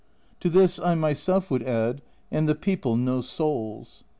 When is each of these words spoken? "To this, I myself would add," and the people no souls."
"To 0.39 0.49
this, 0.49 0.79
I 0.79 0.95
myself 0.95 1.51
would 1.51 1.61
add," 1.61 2.01
and 2.31 2.49
the 2.49 2.55
people 2.55 2.95
no 2.95 3.21
souls." 3.21 4.03